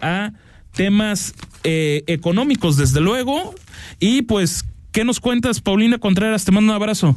a 0.00 0.32
temas 0.74 1.34
eh, 1.62 2.04
económicos, 2.06 2.76
desde 2.76 3.00
luego. 3.00 3.54
Y 4.00 4.22
pues, 4.22 4.64
¿qué 4.92 5.04
nos 5.04 5.20
cuentas, 5.20 5.60
Paulina 5.60 5.98
Contreras? 5.98 6.44
Te 6.44 6.52
mando 6.52 6.72
un 6.72 6.76
abrazo. 6.76 7.16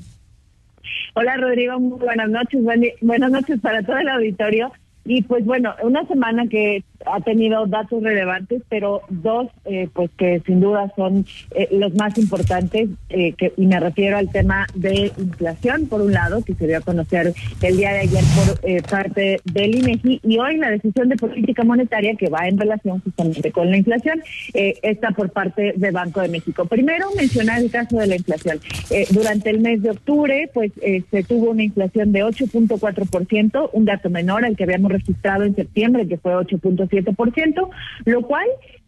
Hola, 1.14 1.38
Rodrigo. 1.38 1.80
Muy 1.80 2.00
buenas 2.00 2.30
noches. 2.30 2.61
Buenas 3.01 3.32
noches 3.32 3.59
para 3.61 3.83
todo 3.83 3.98
el 3.98 4.09
auditorio. 4.09 4.72
Y 5.06 5.22
pues 5.24 5.45
bueno, 5.45 5.74
una 5.82 6.06
semana 6.08 6.48
que 6.48 6.83
ha 7.06 7.20
tenido 7.22 7.66
datos 7.68 8.02
relevantes, 8.02 8.62
pero 8.70 9.02
dos, 9.09 9.48
eh, 9.66 9.89
pues 9.93 10.09
que 10.18 10.41
sin 10.45 10.59
duda 10.59 10.91
son 10.95 11.25
eh, 11.55 11.68
los 11.71 11.93
más 11.95 12.18
importantes, 12.18 12.89
eh, 13.09 13.34
que, 13.34 13.54
y 13.55 13.66
me 13.66 13.80
refiero 13.80 14.18
al 14.18 14.30
tema 14.30 14.66
de 14.73 15.12
inflación, 15.18 15.88
por 15.88 16.02
un 16.02 16.13
lado, 16.13 16.44
que 16.44 16.54
se 16.55 16.68
dio 16.68 16.77
a 16.77 16.81
conocer 16.81 17.34
el 17.62 17.77
día 17.77 17.94
de 17.94 17.99
ayer 17.99 18.23
por 18.36 18.89
parte 18.89 19.39
del 19.45 19.75
INEGI, 19.75 20.21
y 20.23 20.38
hoy 20.38 20.57
la 20.57 20.71
decisión 20.71 21.09
de 21.09 21.16
política 21.16 21.63
monetaria 21.63 22.16
que 22.16 22.30
va 22.30 22.48
en 22.48 22.57
relación 22.57 23.00
justamente 23.02 23.52
con 23.52 23.70
la 23.70 23.77
inflación, 23.77 24.21
está 24.54 25.12
por 25.12 25.32
parte 25.32 25.73
del 25.76 25.91
Banco 25.91 26.21
de 26.21 26.29
México. 26.29 26.66
Primero, 26.66 27.07
mencionar 27.16 27.62
el 27.62 27.71
caso 27.71 27.98
de 27.98 28.07
la 28.07 28.16
inflación. 28.16 28.59
durante 29.12 29.49
el 29.49 29.59
mes 29.59 29.82
de 29.82 29.91
octubre, 29.91 30.49
pues 30.54 30.71
se 31.12 31.23
tuvo 31.23 31.52
una 31.52 31.63
inflación 31.63 32.12
de 32.12 32.23
8.4%, 32.23 33.70
un 33.73 33.85
dato 33.85 34.09
menor 34.09 34.45
al 34.45 34.55
que 34.55 34.63
habíamos 34.63 34.91
registrado 34.91 35.43
en 35.43 35.55
septiembre, 35.55 36.07
que 36.07 36.18
fue 36.18 36.34
8.7%, 36.90 37.70
lo 38.05 38.22
cual 38.23 38.48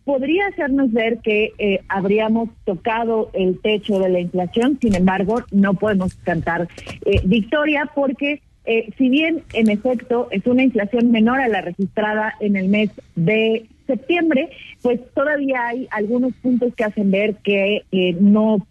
podría 0.09 0.48
hacernos 0.48 0.91
ver 0.91 1.20
que 1.20 1.53
eh, 1.59 1.81
habríamos 1.88 2.49
tocado 2.66 3.30
el 3.34 3.59
techo 3.62 3.99
de 3.99 4.09
la 4.09 4.20
inflación, 4.20 4.80
sin 4.81 4.95
embargo, 4.95 5.44
no 5.52 5.75
podemos 5.75 6.16
cantar 6.16 6.67
eh, 7.05 7.22
victoria 7.25 7.91
porque 7.94 8.41
eh, 8.66 8.89
si 8.98 9.08
bien 9.09 9.44
en 9.53 9.70
efecto 9.70 10.27
es 10.31 10.48
una 10.48 10.63
inflación 10.63 11.12
menor 11.12 11.39
a 11.39 11.48
la 11.48 11.62
registrada 11.62 12.34
en 12.39 12.55
el 12.55 12.70
mes 12.70 12.89
de 13.16 13.67
septiembre, 13.85 14.50
pues 14.81 15.00
todavía 15.13 15.67
hay 15.67 15.88
algunos 15.91 16.34
puntos 16.41 16.73
que 16.73 16.86
hacen 16.86 17.11
ver 17.11 17.36
que 17.44 17.84
no, 18.19 18.66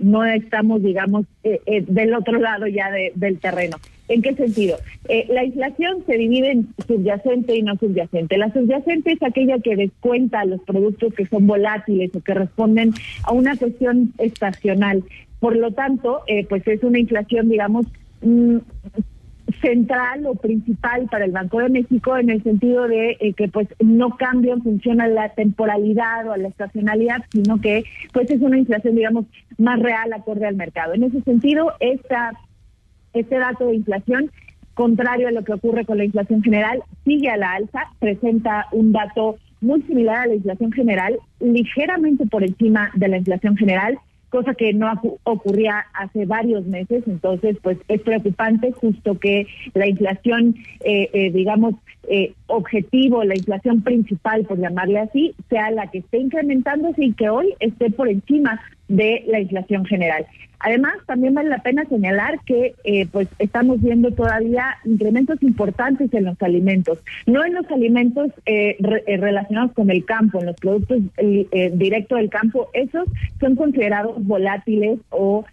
no 0.00 0.24
estamos, 0.24 0.80
digamos, 0.82 1.26
del 1.42 2.14
otro 2.14 2.38
lado 2.38 2.66
ya 2.68 2.90
del 3.14 3.38
terreno. 3.38 3.78
¿En 4.08 4.20
qué 4.20 4.34
sentido? 4.34 4.76
Eh, 5.08 5.26
la 5.30 5.44
inflación 5.44 6.04
se 6.06 6.18
divide 6.18 6.50
en 6.50 6.68
subyacente 6.86 7.56
y 7.56 7.62
no 7.62 7.76
subyacente. 7.76 8.36
La 8.36 8.52
subyacente 8.52 9.12
es 9.12 9.22
aquella 9.22 9.58
que 9.60 9.76
descuenta 9.76 10.44
los 10.44 10.60
productos 10.62 11.14
que 11.14 11.26
son 11.26 11.46
volátiles 11.46 12.14
o 12.14 12.20
que 12.20 12.34
responden 12.34 12.92
a 13.22 13.32
una 13.32 13.56
cuestión 13.56 14.12
estacional. 14.18 15.04
Por 15.40 15.56
lo 15.56 15.72
tanto, 15.72 16.20
eh, 16.26 16.46
pues 16.46 16.66
es 16.68 16.82
una 16.82 16.98
inflación, 16.98 17.48
digamos, 17.48 17.86
mm, 18.20 18.58
central 19.60 20.26
o 20.26 20.34
principal 20.34 21.06
para 21.10 21.24
el 21.24 21.32
Banco 21.32 21.60
de 21.60 21.68
México 21.68 22.16
en 22.16 22.30
el 22.30 22.42
sentido 22.42 22.88
de 22.88 23.16
eh, 23.20 23.32
que 23.34 23.48
pues 23.48 23.68
no 23.78 24.16
cambia 24.16 24.54
en 24.54 24.62
función 24.62 25.00
a 25.00 25.06
la 25.06 25.30
temporalidad 25.30 26.26
o 26.26 26.32
a 26.32 26.38
la 26.38 26.48
estacionalidad, 26.48 27.18
sino 27.30 27.60
que 27.60 27.84
pues 28.12 28.30
es 28.30 28.40
una 28.40 28.58
inflación 28.58 28.96
digamos 28.96 29.26
más 29.58 29.78
real 29.80 30.12
acorde 30.12 30.46
al 30.46 30.56
mercado. 30.56 30.94
En 30.94 31.04
ese 31.04 31.20
sentido, 31.22 31.72
esta 31.80 32.32
este 33.14 33.38
dato 33.38 33.66
de 33.66 33.76
inflación, 33.76 34.30
contrario 34.74 35.28
a 35.28 35.32
lo 35.32 35.44
que 35.44 35.54
ocurre 35.54 35.84
con 35.84 35.98
la 35.98 36.04
inflación 36.04 36.42
general, 36.42 36.82
sigue 37.04 37.30
a 37.30 37.36
la 37.36 37.52
alza, 37.52 37.80
presenta 38.00 38.66
un 38.72 38.92
dato 38.92 39.36
muy 39.60 39.82
similar 39.82 40.16
a 40.18 40.26
la 40.26 40.34
inflación 40.34 40.72
general, 40.72 41.18
ligeramente 41.40 42.26
por 42.26 42.44
encima 42.44 42.90
de 42.94 43.08
la 43.08 43.18
inflación 43.18 43.56
general, 43.56 43.98
cosa 44.34 44.54
que 44.54 44.72
no 44.72 44.92
ocurría 45.22 45.86
hace 45.94 46.26
varios 46.26 46.66
meses, 46.66 47.04
entonces 47.06 47.56
pues 47.62 47.78
es 47.86 48.00
preocupante 48.02 48.72
justo 48.72 49.16
que 49.16 49.46
la 49.74 49.86
inflación, 49.86 50.56
eh, 50.84 51.08
eh, 51.12 51.30
digamos, 51.30 51.76
eh, 52.08 52.34
objetivo, 52.48 53.22
la 53.22 53.36
inflación 53.36 53.82
principal, 53.82 54.44
por 54.44 54.58
llamarle 54.58 54.98
así, 54.98 55.34
sea 55.48 55.70
la 55.70 55.86
que 55.86 55.98
esté 55.98 56.18
incrementándose 56.18 57.04
y 57.04 57.12
que 57.12 57.30
hoy 57.30 57.54
esté 57.60 57.90
por 57.90 58.08
encima 58.08 58.60
de 58.88 59.24
la 59.26 59.40
inflación 59.40 59.84
general. 59.84 60.26
Además, 60.64 60.94
también 61.06 61.34
vale 61.34 61.50
la 61.50 61.62
pena 61.62 61.84
señalar 61.84 62.40
que 62.46 62.74
eh, 62.84 63.06
pues 63.12 63.28
estamos 63.38 63.82
viendo 63.82 64.12
todavía 64.12 64.78
incrementos 64.86 65.42
importantes 65.42 66.12
en 66.14 66.24
los 66.24 66.40
alimentos, 66.40 66.98
no 67.26 67.44
en 67.44 67.52
los 67.52 67.70
alimentos 67.70 68.30
eh, 68.46 68.78
eh, 68.80 69.16
relacionados 69.18 69.72
con 69.72 69.90
el 69.90 70.06
campo, 70.06 70.40
en 70.40 70.46
los 70.46 70.56
productos 70.56 71.02
directos 71.74 72.18
del 72.18 72.30
campo, 72.30 72.70
esos 72.72 73.06
son 73.40 73.56
considerados 73.56 74.24
volátiles 74.24 75.00
o 75.10 75.44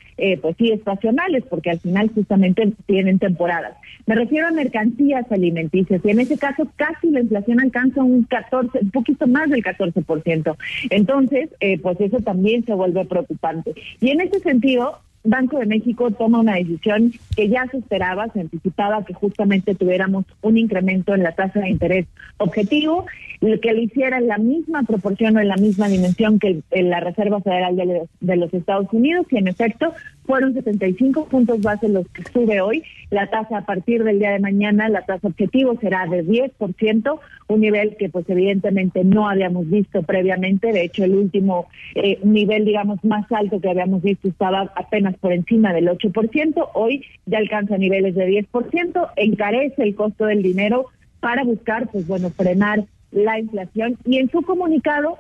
pues 0.42 0.56
sí 0.58 0.72
estacionales, 0.72 1.44
porque 1.50 1.72
al 1.72 1.80
final 1.80 2.12
justamente 2.14 2.74
tienen 2.86 3.20
temporadas. 3.20 3.76
Me 4.06 4.16
refiero 4.16 4.48
a 4.48 4.52
mercancías 4.52 5.32
alimenticias 5.32 6.02
y 6.04 6.10
en 6.10 6.20
ese 6.20 6.38
caso 6.38 6.68
casi 6.76 7.10
la 7.10 7.22
inflación 7.22 7.60
alcanza 7.60 8.04
un 8.04 8.24
14, 8.24 8.80
un 8.82 8.92
poquito 8.92 9.28
más 9.28 9.50
del 9.50 9.64
14%. 9.64 10.56
Entonces, 10.90 11.50
pues 11.82 12.02
eso 12.02 12.20
también 12.20 12.66
se 12.66 12.74
vuelve 12.74 13.06
preocupante. 13.06 13.74
Y 14.00 14.10
en 14.10 14.22
ese 14.22 14.40
sentido, 14.40 15.00
Banco 15.24 15.60
de 15.60 15.68
México 15.68 16.10
toma 16.12 16.40
una 16.40 16.56
decisión 16.56 17.14
que 17.36 17.48
ya 17.48 17.68
se 17.68 17.78
esperaba, 17.78 18.28
se 18.30 18.42
anticipaba 18.42 19.06
que 19.06 19.14
justamente 19.14 19.76
tuviéramos 19.76 20.26
un 20.42 20.58
incremento 20.58 21.14
en 21.14 21.24
la 21.24 21.34
tasa 21.34 21.60
de 21.60 21.70
interés 21.70 22.08
objetivo, 22.38 23.06
que 23.40 23.74
lo 23.74 23.82
hiciera 23.82 24.18
en 24.18 24.28
la 24.28 24.38
misma 24.38 24.84
proporción 24.84 25.38
o 25.38 25.40
en 25.40 25.48
la 25.48 25.58
misma 25.58 25.88
dimensión 25.90 26.40
que 26.40 26.62
la 26.72 27.00
Reserva 27.00 27.42
Federal 27.42 28.08
de 28.20 28.36
los 28.36 28.54
Estados 28.54 28.88
Unidos 28.92 29.28
y 29.30 29.38
en 29.38 29.48
efecto 29.48 29.94
fueron 30.26 30.54
75 30.54 31.26
puntos 31.26 31.62
base 31.62 31.90
los 31.90 32.08
que 32.10 32.24
sube 32.32 32.62
hoy. 32.62 32.84
La 33.10 33.28
tasa 33.28 33.60
a 33.60 33.66
partir 33.66 34.04
del 34.04 34.20
día 34.20 34.32
de 34.32 34.40
mañana, 34.40 34.88
la 34.90 35.02
tasa 35.02 35.28
objetivo 35.28 35.78
será 35.82 36.06
de 36.06 36.26
10%, 36.26 37.20
un 37.48 37.60
nivel 37.60 37.98
que 37.98 38.10
pues 38.10 38.30
evidentemente 38.30 39.04
no 39.04 39.28
habíamos 39.28 39.70
visto 39.70 40.04
previamente. 40.04 40.72
De 40.72 40.84
hecho, 40.84 41.04
el 41.04 41.16
último 41.16 41.68
eh, 41.96 42.20
nivel, 42.24 42.66
digamos, 42.66 43.04
más 43.04 43.30
alto 43.32 43.60
que 43.60 43.70
habíamos 43.70 44.02
visto 44.02 44.28
estaba 44.28 44.72
apenas 44.76 45.16
por 45.18 45.34
encima 45.34 45.74
del 45.74 45.88
8%. 45.88 46.70
Hoy 46.74 47.04
ya 47.26 47.40
alcanza 47.40 47.78
niveles 47.78 48.16
de 48.16 48.28
10%, 48.28 49.10
encarece 49.16 49.84
el 49.84 49.96
costo 49.96 50.26
del 50.26 50.42
dinero 50.44 50.86
para 51.20 51.44
buscar, 51.44 51.88
pues 51.90 52.08
bueno, 52.08 52.30
frenar 52.30 52.86
la 53.12 53.40
inflación. 53.40 53.98
Y 54.06 54.18
en 54.18 54.30
su 54.30 54.42
comunicado, 54.42 55.18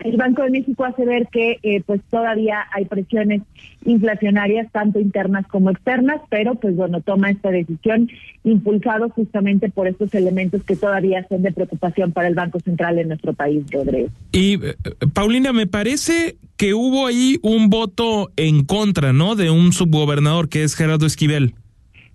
el 0.00 0.16
Banco 0.16 0.42
de 0.42 0.50
México 0.50 0.84
hace 0.84 1.04
ver 1.04 1.28
que 1.28 1.58
eh, 1.62 1.82
pues 1.86 2.00
todavía 2.10 2.64
hay 2.72 2.84
presiones 2.86 3.42
inflacionarias 3.84 4.70
tanto 4.72 5.00
internas 5.00 5.46
como 5.46 5.70
externas, 5.70 6.20
pero 6.28 6.54
pues 6.56 6.74
bueno, 6.76 7.00
toma 7.00 7.30
esta 7.30 7.50
decisión 7.50 8.08
impulsado 8.44 9.08
justamente 9.10 9.70
por 9.70 9.86
estos 9.86 10.12
elementos 10.14 10.64
que 10.64 10.76
todavía 10.76 11.26
son 11.28 11.42
de 11.42 11.52
preocupación 11.52 12.12
para 12.12 12.28
el 12.28 12.34
Banco 12.34 12.58
Central 12.60 12.98
en 12.98 13.08
nuestro 13.08 13.32
país, 13.32 13.64
Rodrigo. 13.70 14.08
Y 14.32 14.54
eh, 14.54 14.74
Paulina, 15.12 15.52
me 15.52 15.66
parece 15.66 16.36
que 16.56 16.74
hubo 16.74 17.06
ahí 17.06 17.38
un 17.42 17.70
voto 17.70 18.30
en 18.36 18.64
contra, 18.64 19.12
¿no? 19.12 19.34
De 19.34 19.50
un 19.50 19.72
subgobernador 19.72 20.48
que 20.48 20.64
es 20.64 20.74
Gerardo 20.74 21.06
Esquivel. 21.06 21.54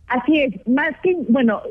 Así 0.07 0.39
es, 0.39 0.67
más 0.67 0.95
que, 1.03 1.17
bueno, 1.27 1.61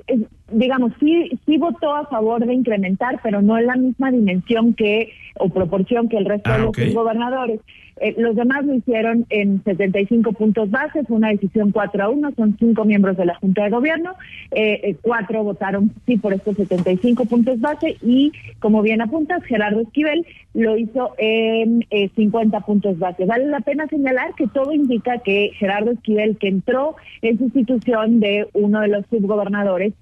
digamos, 0.51 0.93
sí, 1.01 1.31
sí 1.45 1.59
votó 1.59 1.95
a 1.95 2.07
favor 2.07 2.45
de 2.47 2.55
incrementar, 2.55 3.21
pero 3.23 3.43
no 3.43 3.59
en 3.59 3.67
la 3.67 3.77
misma 3.77 4.11
dimensión 4.11 4.75
que 4.75 5.13
o 5.39 5.49
proporción 5.49 6.09
que 6.09 6.17
el 6.17 6.25
resto 6.25 6.51
de 6.51 6.57
ah, 6.57 6.59
los 6.59 6.95
gobernadores. 6.95 7.61
Eh, 7.99 8.15
los 8.19 8.37
demás 8.37 8.63
lo 8.67 8.75
hicieron 8.75 9.25
en 9.31 9.65
75 9.65 10.33
puntos 10.33 10.71
bases, 10.71 11.07
una 11.09 11.31
decisión 11.31 11.73
4 11.73 12.05
a 12.05 12.09
1, 12.11 12.33
son 12.37 12.55
cinco 12.59 12.85
miembros 12.85 13.17
de 13.17 13.25
la 13.25 13.37
Junta 13.37 13.65
de 13.65 13.71
Gobierno, 13.71 14.13
eh, 14.51 14.81
eh, 14.83 14.97
cuatro 15.01 15.43
votaron 15.43 15.91
sí 16.05 16.19
por 16.19 16.35
estos 16.35 16.57
75 16.57 17.25
puntos 17.25 17.59
base 17.59 17.97
y, 18.03 18.33
como 18.59 18.83
bien 18.83 19.01
apuntas, 19.01 19.43
Gerardo 19.45 19.81
Esquivel 19.81 20.27
lo 20.53 20.77
hizo 20.77 21.15
en 21.17 21.87
50 22.15 22.61
puntos 22.61 22.99
base. 22.99 23.25
Vale 23.25 23.47
la 23.47 23.61
pena 23.61 23.87
señalar 23.87 24.35
que 24.35 24.47
todo 24.47 24.73
indica 24.73 25.19
que 25.19 25.51
Gerardo 25.55 25.93
Esquivel, 25.93 26.37
que 26.37 26.49
entró 26.49 26.97
en 27.23 27.39
sustitución 27.39 28.21
de 28.21 28.47
uno 28.53 28.81
de 28.81 28.89
los 28.89 29.07
subgobernadores, 29.07 29.93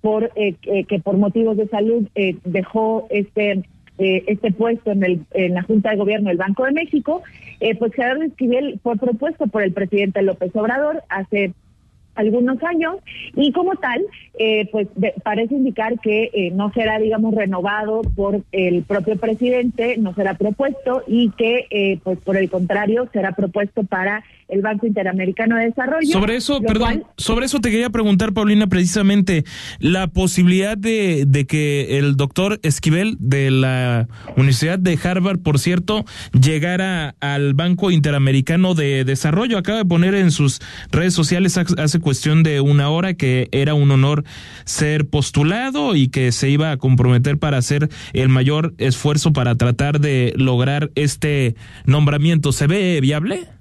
por 0.00 0.32
que 0.34 1.00
por 1.02 1.16
motivos 1.18 1.56
de 1.56 1.68
salud 1.68 2.08
dejó 2.44 3.06
este 3.10 3.62
eh, 3.98 4.24
este 4.26 4.52
puesto 4.52 4.90
en, 4.90 5.02
el, 5.02 5.20
en 5.32 5.54
la 5.54 5.62
Junta 5.62 5.90
de 5.90 5.96
Gobierno 5.96 6.28
del 6.28 6.36
Banco 6.36 6.64
de 6.64 6.72
México, 6.72 7.22
eh, 7.60 7.74
pues 7.76 7.94
Gerardo 7.94 8.24
Esquivel 8.24 8.78
fue 8.82 8.96
propuesto 8.96 9.46
por 9.46 9.62
el 9.62 9.72
presidente 9.72 10.20
López 10.20 10.54
Obrador 10.54 11.02
hace 11.08 11.52
algunos 12.14 12.62
años 12.62 12.96
y 13.34 13.52
como 13.52 13.74
tal, 13.76 14.04
eh, 14.38 14.68
pues 14.70 14.88
parece 15.22 15.54
indicar 15.54 15.98
que 16.00 16.30
eh, 16.34 16.50
no 16.50 16.70
será, 16.72 16.98
digamos, 16.98 17.34
renovado 17.34 18.02
por 18.14 18.42
el 18.52 18.82
propio 18.82 19.16
presidente, 19.16 19.96
no 19.96 20.14
será 20.14 20.34
propuesto 20.34 21.02
y 21.06 21.30
que, 21.30 21.98
pues 22.04 22.18
por 22.20 22.36
el 22.36 22.50
contrario, 22.50 23.08
será 23.12 23.32
propuesto 23.32 23.84
para 23.84 24.24
el 24.48 24.62
Banco 24.62 24.86
Interamericano 24.86 25.56
de 25.56 25.66
Desarrollo. 25.66 26.12
Sobre 26.12 26.36
eso, 26.36 26.60
perdón, 26.60 27.04
sobre 27.16 27.46
eso 27.46 27.60
te 27.60 27.70
quería 27.70 27.90
preguntar, 27.90 28.32
Paulina, 28.32 28.66
precisamente 28.66 29.44
la 29.80 30.06
posibilidad 30.06 30.78
de, 30.78 31.24
de 31.26 31.46
que 31.46 31.98
el 31.98 32.16
doctor 32.16 32.60
Esquivel 32.62 33.16
de 33.18 33.50
la 33.50 34.08
Universidad 34.36 34.78
de 34.78 34.98
Harvard, 35.02 35.38
por 35.40 35.58
cierto, 35.58 36.04
llegara 36.32 37.16
al 37.20 37.54
Banco 37.54 37.90
Interamericano 37.90 38.74
de 38.74 39.04
Desarrollo. 39.04 39.58
Acaba 39.58 39.78
de 39.78 39.84
poner 39.84 40.14
en 40.14 40.30
sus 40.30 40.60
redes 40.92 41.14
sociales 41.14 41.56
hace 41.58 42.00
cuestión 42.00 42.42
de 42.42 42.60
una 42.60 42.88
hora 42.90 43.14
que 43.14 43.48
era 43.52 43.74
un 43.74 43.90
honor 43.90 44.24
ser 44.64 45.06
postulado 45.08 45.96
y 45.96 46.08
que 46.08 46.32
se 46.32 46.48
iba 46.50 46.70
a 46.70 46.76
comprometer 46.76 47.38
para 47.38 47.58
hacer 47.58 47.88
el 48.12 48.28
mayor 48.28 48.74
esfuerzo 48.78 49.32
para 49.32 49.56
tratar 49.56 50.00
de 50.00 50.32
lograr 50.36 50.90
este 50.94 51.56
nombramiento. 51.84 52.52
¿Se 52.52 52.66
ve 52.66 53.00
viable? 53.00 53.55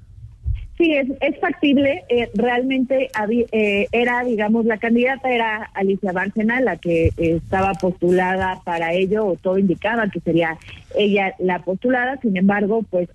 Sí, 0.77 0.93
es, 0.93 1.07
es 1.21 1.39
factible. 1.39 2.03
Eh, 2.09 2.29
realmente 2.33 3.09
eh, 3.51 3.87
era, 3.91 4.23
digamos, 4.25 4.65
la 4.65 4.77
candidata 4.77 5.29
era 5.29 5.69
Alicia 5.73 6.11
Bárcena, 6.11 6.59
la 6.59 6.75
que 6.75 7.07
eh, 7.07 7.11
estaba 7.17 7.73
postulada 7.73 8.59
para 8.65 8.93
ello, 8.93 9.25
o 9.25 9.35
todo 9.35 9.57
indicaba 9.57 10.09
que 10.09 10.19
sería 10.19 10.57
ella 10.97 11.33
la 11.39 11.59
postulada. 11.59 12.17
Sin 12.21 12.35
embargo, 12.35 12.83
pues 12.89 13.07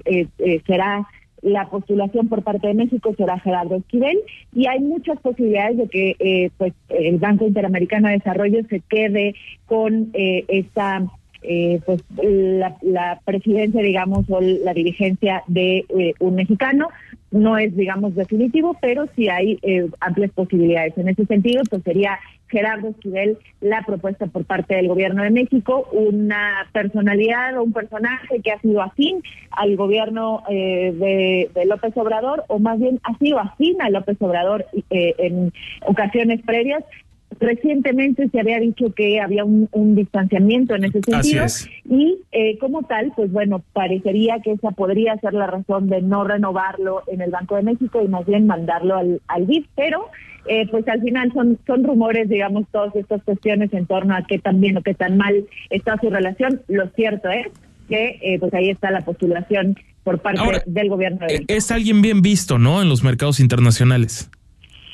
será 0.66 1.06
la 1.42 1.68
postulación 1.68 2.28
por 2.28 2.42
parte 2.42 2.68
de 2.68 2.74
México 2.74 3.14
será 3.16 3.38
Gerardo 3.38 3.76
Esquivel 3.76 4.18
y 4.52 4.66
hay 4.66 4.80
muchas 4.80 5.18
posibilidades 5.20 5.78
de 5.78 5.88
que 5.88 6.52
pues 6.58 6.74
el 6.90 7.16
Banco 7.16 7.46
Interamericano 7.46 8.08
de 8.08 8.18
Desarrollo 8.18 8.60
se 8.68 8.80
quede 8.80 9.34
con 9.64 10.10
esta 10.12 11.02
eh, 11.42 11.80
pues 11.86 12.02
la, 12.82 13.18
presidencia, 13.24 13.82
digamos, 13.82 14.26
o 14.28 14.40
la 14.40 14.74
dirigencia 14.74 15.42
de 15.46 15.86
eh, 15.88 16.12
un 16.18 16.34
mexicano. 16.34 16.88
No 17.30 17.56
es, 17.56 17.76
digamos, 17.76 18.14
definitivo, 18.14 18.76
pero 18.80 19.06
sí 19.14 19.28
hay 19.28 19.58
eh, 19.62 19.88
amplias 20.00 20.32
posibilidades. 20.32 20.98
En 20.98 21.08
ese 21.08 21.26
sentido, 21.26 21.62
pues 21.70 21.82
sería 21.84 22.18
Gerardo 22.48 22.88
Esquivel 22.88 23.38
la 23.60 23.82
propuesta 23.82 24.26
por 24.26 24.44
parte 24.44 24.74
del 24.74 24.88
gobierno 24.88 25.22
de 25.22 25.30
México, 25.30 25.88
una 25.92 26.66
personalidad 26.72 27.56
o 27.56 27.62
un 27.62 27.72
personaje 27.72 28.40
que 28.42 28.50
ha 28.50 28.60
sido 28.60 28.82
afín 28.82 29.22
al 29.52 29.76
gobierno 29.76 30.42
de, 30.48 31.48
de, 31.54 31.64
López 31.66 31.96
Obrador, 31.96 32.44
o 32.48 32.58
más 32.58 32.80
bien 32.80 32.98
ha 33.04 33.16
sido 33.18 33.38
afín 33.38 33.80
a 33.80 33.90
López 33.90 34.16
Obrador 34.20 34.66
en 34.90 35.52
ocasiones 35.86 36.42
previas, 36.42 36.82
Recientemente 37.40 38.28
se 38.28 38.38
había 38.38 38.60
dicho 38.60 38.92
que 38.94 39.18
había 39.20 39.44
un, 39.44 39.94
distanciamiento 39.94 40.74
en 40.74 40.84
ese 40.84 41.00
sentido 41.00 41.46
y 41.88 42.18
eh, 42.32 42.58
como 42.58 42.82
tal, 42.82 43.12
pues 43.16 43.32
bueno, 43.32 43.62
parecería 43.72 44.40
que 44.44 44.52
esa 44.52 44.72
podría 44.72 45.16
ser 45.18 45.32
la 45.32 45.46
razón 45.46 45.88
de 45.88 46.02
no 46.02 46.24
renovarlo 46.24 47.02
en 47.06 47.22
el 47.22 47.30
Banco 47.30 47.56
de 47.56 47.62
México 47.62 48.02
y 48.04 48.08
más 48.08 48.26
bien 48.26 48.46
mandarlo 48.46 48.96
al, 48.96 49.22
al 49.26 49.46
BID, 49.46 49.64
pero 49.74 50.10
eh, 50.46 50.66
pues 50.70 50.86
al 50.88 51.00
final 51.00 51.32
son, 51.32 51.58
son 51.66 51.84
rumores, 51.84 52.28
digamos, 52.28 52.66
todas 52.70 52.94
estas 52.96 53.22
cuestiones 53.22 53.72
en 53.72 53.86
torno 53.86 54.14
a 54.14 54.22
qué 54.26 54.38
tan 54.38 54.60
bien 54.60 54.76
o 54.76 54.82
qué 54.82 54.94
tan 54.94 55.16
mal 55.16 55.46
está 55.70 55.98
su 56.00 56.10
relación. 56.10 56.62
Lo 56.68 56.88
cierto 56.90 57.30
es 57.30 57.46
que 57.88 58.18
eh, 58.22 58.38
pues 58.38 58.52
ahí 58.54 58.70
está 58.70 58.90
la 58.90 59.00
postulación 59.00 59.76
por 60.04 60.20
parte 60.20 60.62
del 60.66 60.88
gobierno. 60.88 61.26
De 61.26 61.44
es 61.48 61.70
alguien 61.70 62.02
bien 62.02 62.22
visto, 62.22 62.58
¿no? 62.58 62.80
En 62.80 62.88
los 62.88 63.02
mercados 63.02 63.40
internacionales. 63.40 64.30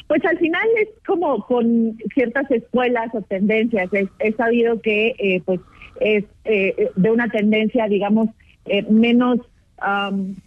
Pues 0.07 0.25
al 0.25 0.39
final 0.39 0.67
es 0.81 0.89
como 1.05 1.45
con 1.47 1.99
ciertas 2.15 2.51
escuelas 2.51 3.13
o 3.15 3.23
tendencias. 3.23 3.91
He, 3.93 4.33
sabido 4.33 4.81
que 4.81 5.17
eh, 5.19 5.43
pues 5.45 5.61
es 6.01 6.25
eh, 6.45 6.91
de 6.95 7.11
una 7.11 7.29
tendencia, 7.29 7.89
digamos, 7.89 8.29
eh, 8.67 8.85
menos 8.89 9.41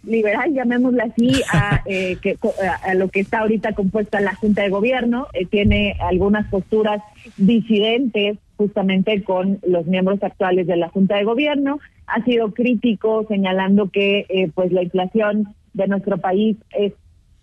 liberal, 0.02 0.52
llamémosla 0.52 1.04
así, 1.04 1.40
a, 1.52 1.84
que, 1.86 2.36
a 2.82 2.94
lo 2.94 3.08
que 3.08 3.20
está 3.20 3.40
ahorita 3.40 3.74
compuesta 3.74 4.20
la 4.20 4.34
Junta 4.34 4.62
de 4.62 4.70
Gobierno. 4.70 5.28
tiene 5.50 5.96
algunas 6.00 6.48
posturas 6.48 7.00
disidentes 7.36 8.38
justamente 8.56 9.22
con 9.22 9.60
los 9.64 9.86
miembros 9.86 10.20
actuales 10.22 10.66
de 10.66 10.76
la 10.76 10.88
Junta 10.88 11.16
de 11.16 11.24
Gobierno. 11.24 11.78
Ha 12.08 12.24
sido 12.24 12.52
crítico 12.52 13.24
señalando 13.28 13.88
que 13.88 14.50
pues 14.54 14.72
la 14.72 14.82
inflación 14.82 15.54
de 15.74 15.86
nuestro 15.86 16.18
país 16.18 16.56
es 16.72 16.92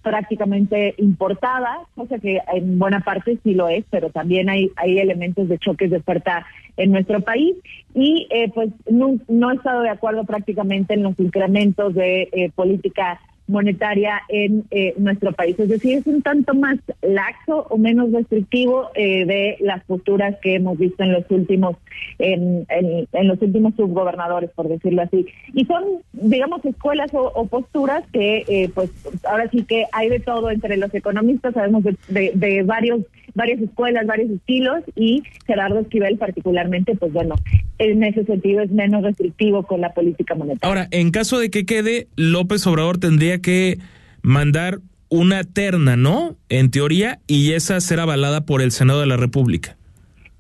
prácticamente 0.08 0.96
importada, 1.00 1.80
cosa 1.94 2.18
que 2.18 2.40
en 2.54 2.80
buena 2.80 3.02
parte 3.02 3.38
sí 3.44 3.54
lo 3.54 3.68
es, 3.68 3.84
pero 3.90 4.10
también 4.10 4.50
hay, 4.50 4.72
hay 4.78 5.00
elementos 5.00 5.50
de 5.50 5.60
choques 5.60 5.92
de 5.92 5.98
oferta 5.98 6.46
en 6.78 6.92
nuestro 6.92 7.20
país. 7.20 7.56
Y 7.94 8.28
eh, 8.30 8.50
pues 8.54 8.70
no, 8.90 9.18
no, 9.28 9.52
he 9.52 9.56
estado 9.56 9.82
de 9.82 9.90
acuerdo 9.90 10.24
prácticamente 10.24 10.94
en 10.94 11.04
los 11.04 11.20
incrementos 11.20 11.94
de 11.94 12.30
eh, 12.32 12.52
política 12.56 13.20
monetaria 13.48 14.22
en 14.30 14.66
eh, 14.72 14.94
nuestro 14.98 15.32
país. 15.32 15.58
Es 15.60 15.70
decir, 15.70 15.98
es 15.98 16.08
un 16.08 16.22
tanto 16.22 16.54
más 16.54 16.78
laxo 17.02 17.68
o 17.70 17.78
menos 17.78 18.12
restrictivo 18.12 18.90
eh, 18.96 19.26
de 19.26 19.58
las 19.62 19.84
posturas 19.86 20.36
que 20.42 20.56
hemos 20.56 20.78
visto 20.78 21.04
en 21.04 21.14
los 21.14 21.24
últimos 21.30 21.78
en, 22.20 22.66
en, 22.70 23.28
los 23.28 23.42
últimos 23.42 23.76
subgobernadores, 23.76 24.50
por 24.52 24.68
decirlo 24.68 25.04
así. 25.04 25.26
Y 25.54 25.66
son, 25.66 25.84
digamos, 26.14 26.64
escuelas 26.66 27.12
o, 27.14 27.46
posturas 27.48 28.04
que, 28.12 28.44
eh, 28.48 28.70
pues, 28.74 28.92
ahora 29.26 29.50
sí 29.50 29.64
que 29.64 29.86
hay 29.92 30.10
de 30.10 30.20
todo 30.20 30.50
entre 30.50 30.78
los 30.78 30.94
economistas, 30.94 31.54
sabemos 31.54 31.84
de, 31.84 32.32
de, 32.34 32.64
varios 32.64 33.02
varias 33.36 33.62
escuelas, 33.62 34.08
varios 34.08 34.32
estilos 34.32 34.84
y 34.96 35.22
Gerardo 35.46 35.80
Esquivel 35.80 36.18
particularmente, 36.18 36.96
pues 36.96 37.14
bueno, 37.14 37.36
en 37.80 38.04
ese 38.04 38.26
sentido 38.26 38.62
es 38.62 38.72
menos 38.72 39.04
restrictivo 39.04 39.64
con 39.64 39.82
la 39.82 39.94
política 39.94 40.36
monetaria. 40.36 40.68
Ahora, 40.68 40.88
en 40.92 41.12
caso 41.12 41.40
de 41.40 41.50
que 41.50 41.66
quede, 41.66 42.08
López 42.16 42.66
Obrador 42.68 42.98
tendría 42.98 43.40
que 43.40 43.80
mandar 44.22 44.80
una 45.10 45.44
terna, 45.44 45.96
¿no? 45.96 46.36
En 46.50 46.72
teoría, 46.72 47.20
y 47.28 47.54
esa 47.54 47.80
será 47.80 48.04
avalada 48.04 48.42
por 48.46 48.62
el 48.62 48.72
Senado 48.72 49.00
de 49.00 49.08
la 49.08 49.18
República. 49.18 49.78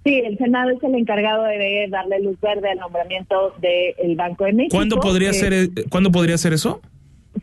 Sí, 0.04 0.22
el 0.26 0.38
Senado 0.38 0.72
es 0.72 0.82
el 0.84 0.96
encargado 0.96 1.44
de 1.44 1.88
darle 1.90 2.22
luz 2.22 2.40
verde 2.40 2.70
al 2.72 2.80
nombramiento 2.80 3.54
del 3.60 4.16
Banco 4.16 4.46
de 4.46 4.54
México. 4.54 4.78
¿Cuándo 4.78 5.00
podría, 5.00 5.34
ser, 5.34 5.54
eh, 5.54 5.70
¿cuándo 5.90 6.12
podría 6.12 6.38
ser 6.38 6.54
eso? 6.54 6.82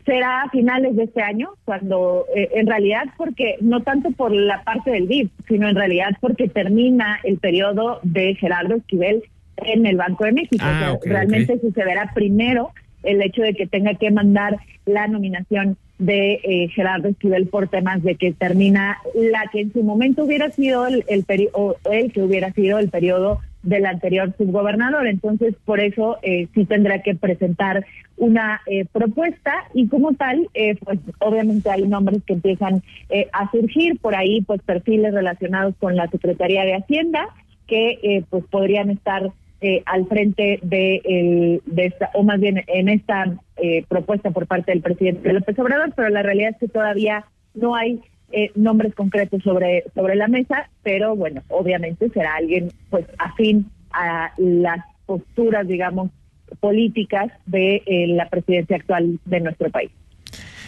Será 0.03 0.41
a 0.41 0.49
finales 0.49 0.95
de 0.95 1.03
este 1.03 1.21
año, 1.21 1.51
cuando 1.63 2.25
eh, 2.35 2.49
en 2.55 2.67
realidad, 2.67 3.05
porque 3.17 3.55
no 3.61 3.81
tanto 3.83 4.11
por 4.11 4.31
la 4.33 4.63
parte 4.63 4.91
del 4.91 5.07
BID, 5.07 5.29
sino 5.47 5.69
en 5.69 5.75
realidad 5.75 6.09
porque 6.19 6.47
termina 6.47 7.19
el 7.23 7.37
periodo 7.37 7.99
de 8.03 8.35
Gerardo 8.35 8.75
Esquivel 8.75 9.23
en 9.57 9.85
el 9.85 9.97
Banco 9.97 10.25
de 10.25 10.31
México. 10.31 10.63
Ah, 10.65 10.97
realmente 11.03 11.59
sucederá 11.59 12.11
primero 12.13 12.71
el 13.03 13.21
hecho 13.21 13.41
de 13.41 13.53
que 13.53 13.67
tenga 13.67 13.93
que 13.95 14.11
mandar 14.11 14.57
la 14.85 15.07
nominación 15.07 15.77
de 15.99 16.41
eh, 16.43 16.67
Gerardo 16.69 17.07
Esquivel 17.07 17.47
por 17.47 17.69
temas 17.69 18.03
de 18.03 18.15
que 18.15 18.33
termina 18.33 18.97
la 19.13 19.45
que 19.51 19.61
en 19.61 19.71
su 19.71 19.83
momento 19.83 20.25
hubiera 20.25 20.49
sido 20.51 20.87
el, 20.87 21.05
el 21.07 21.25
o 21.53 21.75
el 21.89 22.11
que 22.11 22.21
hubiera 22.21 22.51
sido 22.51 22.79
el 22.79 22.89
periodo 22.89 23.39
del 23.63 23.85
anterior 23.85 24.33
subgobernador. 24.37 25.07
Entonces, 25.07 25.55
por 25.65 25.79
eso 25.79 26.17
eh, 26.21 26.47
sí 26.53 26.65
tendrá 26.65 27.01
que 27.01 27.15
presentar 27.15 27.85
una 28.17 28.61
eh, 28.65 28.85
propuesta 28.85 29.53
y 29.73 29.87
como 29.87 30.13
tal, 30.13 30.49
eh, 30.53 30.75
pues 30.83 30.99
obviamente 31.19 31.69
hay 31.69 31.83
nombres 31.83 32.23
que 32.25 32.33
empiezan 32.33 32.81
eh, 33.09 33.27
a 33.33 33.49
surgir 33.51 33.99
por 33.99 34.15
ahí, 34.15 34.41
pues 34.41 34.61
perfiles 34.61 35.13
relacionados 35.13 35.75
con 35.79 35.95
la 35.95 36.07
Secretaría 36.07 36.63
de 36.63 36.75
Hacienda 36.75 37.27
que 37.67 38.23
pues 38.29 38.43
podrían 38.51 38.91
estar 38.91 39.31
eh, 39.61 39.81
al 39.85 40.07
frente 40.07 40.59
de, 40.61 41.61
de 41.65 41.85
esta, 41.85 42.09
o 42.13 42.23
más 42.23 42.39
bien 42.39 42.63
en 42.67 42.89
esta 42.89 43.37
eh, 43.57 43.85
propuesta 43.87 44.31
por 44.31 44.47
parte 44.47 44.71
del 44.71 44.81
presidente 44.81 45.31
López 45.31 45.57
Obrador, 45.57 45.93
pero 45.95 46.09
la 46.09 46.23
realidad 46.23 46.51
es 46.51 46.57
que 46.57 46.67
todavía 46.67 47.25
no 47.53 47.75
hay 47.75 48.01
eh, 48.31 48.51
nombres 48.55 48.93
concretos 48.93 49.41
sobre, 49.43 49.85
sobre 49.93 50.15
la 50.15 50.27
mesa, 50.27 50.69
pero 50.83 51.15
bueno, 51.15 51.41
obviamente 51.47 52.09
será 52.09 52.35
alguien 52.35 52.71
pues 52.89 53.05
afín 53.17 53.71
a 53.91 54.33
las 54.37 54.79
posturas, 55.05 55.67
digamos, 55.67 56.11
políticas 56.59 57.31
de 57.45 57.81
la 58.09 58.27
presidencia 58.29 58.75
actual 58.75 59.19
de 59.25 59.39
nuestro 59.39 59.69
país. 59.69 59.91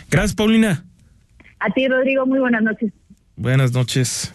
Gracias, 0.09 0.33
Paulina. 0.33 0.85
A 1.59 1.69
ti, 1.71 1.87
Rodrigo, 1.87 2.25
muy 2.25 2.39
buenas 2.39 2.63
noches. 2.63 2.93
Buenas 3.35 3.73
noches. 3.73 4.31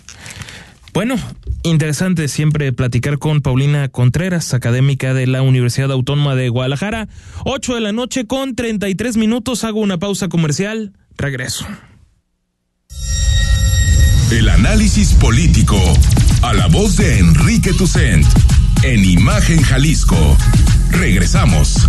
Bueno, 0.92 1.16
interesante 1.62 2.28
siempre 2.28 2.70
platicar 2.72 3.18
con 3.18 3.40
Paulina 3.40 3.88
Contreras, 3.88 4.52
académica 4.52 5.14
de 5.14 5.26
la 5.26 5.40
Universidad 5.40 5.90
Autónoma 5.90 6.34
de 6.34 6.50
Guadalajara. 6.50 7.08
8 7.44 7.76
de 7.76 7.80
la 7.80 7.92
noche 7.92 8.26
con 8.26 8.54
33 8.54 9.16
minutos. 9.16 9.64
Hago 9.64 9.80
una 9.80 9.98
pausa 9.98 10.28
comercial. 10.28 10.92
Regreso. 11.16 11.66
El 14.30 14.48
análisis 14.50 15.14
político. 15.14 15.78
A 16.42 16.52
la 16.52 16.66
voz 16.66 16.96
de 16.96 17.18
Enrique 17.18 17.72
Tucent. 17.72 18.26
En 18.82 19.02
Imagen 19.02 19.62
Jalisco. 19.62 20.36
Regresamos. 20.90 21.88